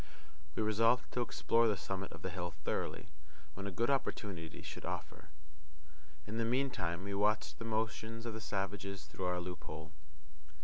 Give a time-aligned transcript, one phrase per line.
[0.55, 3.09] We resolved to explore the summit of the hill thoroughly,
[3.53, 5.29] when a good opportunity should offer.
[6.25, 9.91] In the meantime we watched the motions of the savages through our loophole.